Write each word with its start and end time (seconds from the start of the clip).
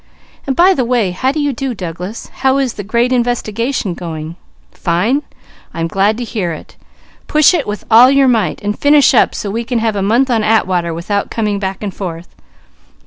And 0.47 0.55
by 0.55 0.73
the 0.73 0.83
way, 0.83 1.11
how 1.11 1.31
do 1.31 1.39
you 1.39 1.53
do, 1.53 1.75
Douglas? 1.75 2.29
How 2.37 2.57
is 2.57 2.73
the 2.73 2.83
great 2.83 3.13
investigation 3.13 3.93
coming 3.93 4.29
on? 4.29 4.35
'Fine!' 4.71 5.21
I'm 5.75 5.85
glad 5.87 6.17
to 6.17 6.23
hear 6.23 6.51
it. 6.53 6.75
Push 7.27 7.53
it 7.53 7.67
with 7.67 7.85
all 7.91 8.09
your 8.09 8.27
might, 8.27 8.63
and 8.63 8.75
finish 8.75 9.13
up 9.13 9.35
so 9.35 9.51
we 9.51 9.63
can 9.63 9.77
have 9.77 9.95
a 9.95 10.01
month 10.01 10.31
on 10.31 10.43
Atwater 10.43 10.91
without 10.91 11.29
coming 11.29 11.59
back 11.59 11.83
and 11.83 11.93
forth. 11.93 12.29